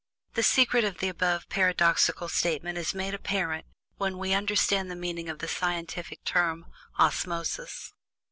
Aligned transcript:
The 0.33 0.41
secret 0.41 0.83
of 0.83 0.97
the 0.97 1.09
above 1.09 1.47
paradoxical 1.49 2.27
statement 2.27 2.75
is 2.75 2.95
made 2.95 3.13
apparent 3.13 3.67
when 3.97 4.17
we 4.17 4.33
understand 4.33 4.89
the 4.89 4.95
meaning 4.95 5.29
of 5.29 5.37
the 5.37 5.47
scientific 5.47 6.23
term 6.25 6.65
"osmosis." 6.97 7.93